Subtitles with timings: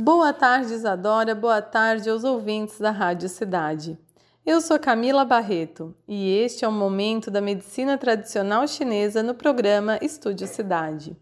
[0.00, 1.34] Boa tarde, Isadora.
[1.34, 3.98] Boa tarde aos ouvintes da Rádio Cidade.
[4.46, 9.98] Eu sou Camila Barreto e este é o momento da medicina tradicional chinesa no programa
[10.00, 11.16] Estúdio Cidade.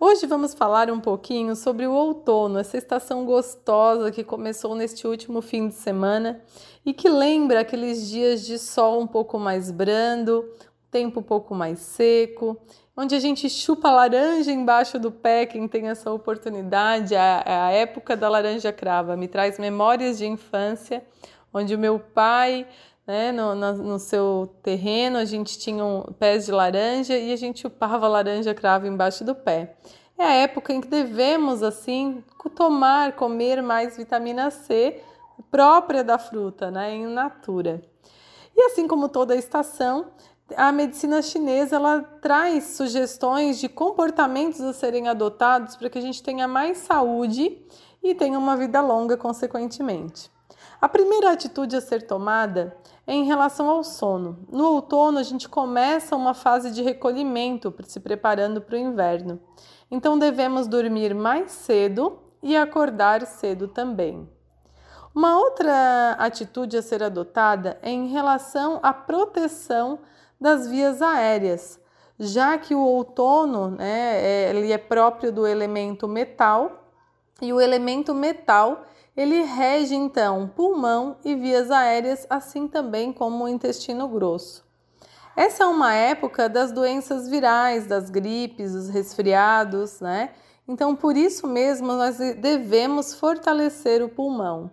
[0.00, 5.40] Hoje vamos falar um pouquinho sobre o outono, essa estação gostosa que começou neste último
[5.40, 6.40] fim de semana
[6.84, 10.44] e que lembra aqueles dias de sol um pouco mais brando,
[10.92, 12.56] tempo um pouco mais seco,
[12.94, 18.14] onde a gente chupa laranja embaixo do pé, quem tem essa oportunidade, a, a época
[18.14, 21.02] da laranja crava, me traz memórias de infância,
[21.52, 22.68] onde o meu pai,
[23.06, 27.36] né, no, no, no, seu terreno, a gente tinha um, pés de laranja e a
[27.36, 29.76] gente chupava laranja crava embaixo do pé.
[30.18, 32.22] É a época em que devemos, assim,
[32.54, 35.02] tomar, comer mais vitamina C
[35.50, 37.82] própria da fruta, né, em natura.
[38.54, 40.10] E assim como toda estação,
[40.56, 46.22] a medicina chinesa ela traz sugestões de comportamentos a serem adotados para que a gente
[46.22, 47.58] tenha mais saúde
[48.02, 50.30] e tenha uma vida longa, consequentemente.
[50.80, 54.46] A primeira atitude a ser tomada é em relação ao sono.
[54.50, 59.40] No outono, a gente começa uma fase de recolhimento, se preparando para o inverno.
[59.90, 64.28] Então, devemos dormir mais cedo e acordar cedo também.
[65.14, 70.00] Uma outra atitude a ser adotada é em relação à proteção
[70.42, 71.80] das vias aéreas,
[72.18, 76.84] já que o outono né, é, ele é próprio do elemento metal
[77.40, 78.84] e o elemento metal
[79.16, 84.64] ele rege então pulmão e vias aéreas, assim também como o intestino grosso.
[85.36, 90.30] Essa é uma época das doenças virais, das gripes, dos resfriados, né?
[90.66, 94.70] Então, por isso mesmo, nós devemos fortalecer o pulmão.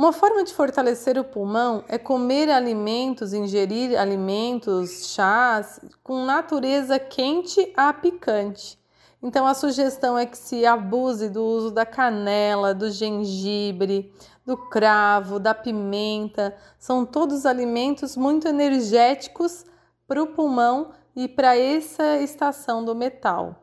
[0.00, 7.70] Uma forma de fortalecer o pulmão é comer alimentos, ingerir alimentos, chás com natureza quente
[7.76, 8.78] a picante.
[9.22, 14.10] Então a sugestão é que se abuse do uso da canela, do gengibre,
[14.42, 16.56] do cravo, da pimenta.
[16.78, 19.66] São todos alimentos muito energéticos
[20.08, 23.54] para o pulmão e para essa estação do metal,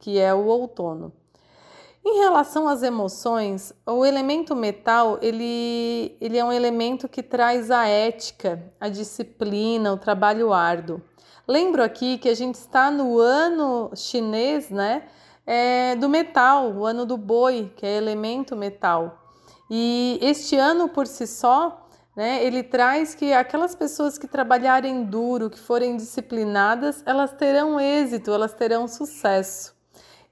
[0.00, 1.12] que é o outono.
[2.06, 7.88] Em relação às emoções, o elemento metal ele, ele é um elemento que traz a
[7.88, 11.00] ética, a disciplina, o trabalho árduo.
[11.48, 15.04] Lembro aqui que a gente está no ano chinês, né?
[15.46, 19.18] É, do metal, o ano do boi, que é elemento metal.
[19.70, 25.48] E este ano por si só, né, ele traz que aquelas pessoas que trabalharem duro,
[25.48, 29.74] que forem disciplinadas, elas terão êxito, elas terão sucesso.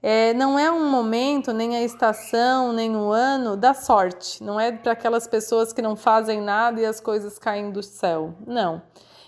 [0.05, 4.43] É, não é um momento, nem a estação, nem o ano da sorte.
[4.43, 8.35] Não é para aquelas pessoas que não fazem nada e as coisas caem do céu.
[8.45, 8.81] Não.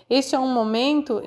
[0.08, 1.22] Este é um momento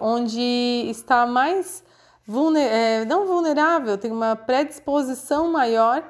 [0.00, 0.40] onde
[0.88, 1.84] está mais
[2.26, 6.02] vulner, é, não vulnerável, tem uma predisposição maior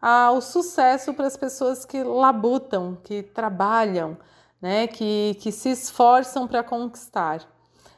[0.00, 4.18] ao sucesso para as pessoas que labutam, que trabalham,
[4.60, 7.40] né, que, que se esforçam para conquistar.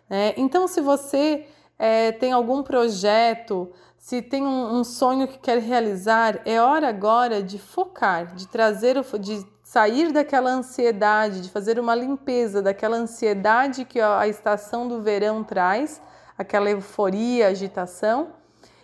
[0.08, 1.46] É, então, se você
[1.78, 3.72] é, tem algum projeto,
[4.04, 9.02] se tem um, um, sonho que quer realizar, é hora agora de focar, de trazer,
[9.18, 15.42] de sair daquela ansiedade, de fazer uma limpeza daquela ansiedade que a estação do verão
[15.42, 16.02] traz,
[16.36, 18.34] aquela euforia, agitação,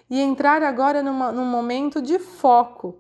[0.08, 2.96] e entrar agora numa, num momento de foco,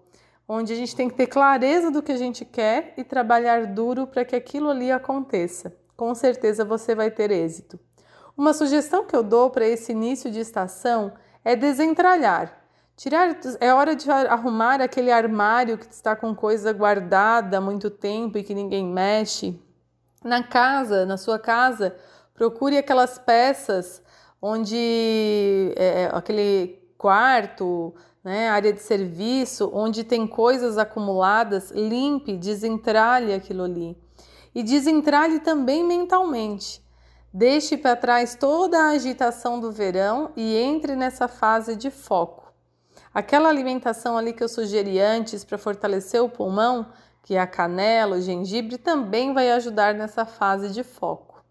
[0.46, 4.06] onde a gente tem que ter clareza do que a gente quer e trabalhar duro
[4.06, 5.74] para que aquilo ali aconteça.
[5.96, 7.80] Com certeza você vai ter êxito.
[8.36, 11.20] Uma sugestão que eu dou para esse início de estação é
[11.56, 12.60] desentralhar.
[12.96, 18.36] Tirar, é hora de arrumar aquele armário que está com coisa guardada há muito tempo
[18.36, 19.58] e que ninguém mexe.
[20.22, 21.96] Na casa, na sua casa,
[22.34, 24.02] procure aquelas peças
[24.40, 33.32] onde é, é aquele quarto, né, área de serviço, onde tem coisas acumuladas, limpe, desentralhe
[33.32, 33.96] aquilo ali.
[34.54, 36.82] E desentralhe também mentalmente.
[37.32, 42.52] Deixe para trás toda a agitação do verão e entre nessa fase de foco.
[43.14, 46.92] Aquela alimentação ali que eu sugeri antes para fortalecer o pulmão,
[47.22, 51.44] que é a canela, o gengibre, também vai ajudar nessa fase de foco.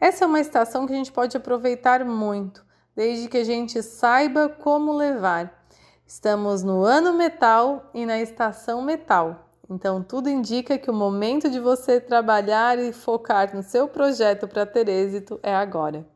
[0.00, 2.64] Essa é uma estação que a gente pode aproveitar muito,
[2.94, 5.64] desde que a gente saiba como levar.
[6.06, 9.47] Estamos no ano metal e na estação metal.
[9.70, 14.64] Então, tudo indica que o momento de você trabalhar e focar no seu projeto para
[14.64, 16.06] ter êxito é agora.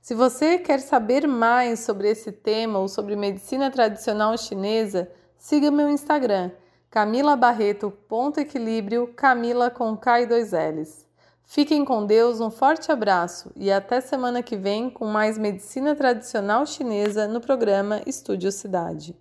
[0.00, 5.90] Se você quer saber mais sobre esse tema ou sobre medicina tradicional chinesa, siga meu
[5.90, 6.50] Instagram,
[6.90, 11.04] camilabarreto.equilíbrio, Camila com K e dois L's.
[11.44, 16.64] Fiquem com Deus, um forte abraço e até semana que vem com mais medicina tradicional
[16.64, 19.14] chinesa no programa Estúdio Cidade.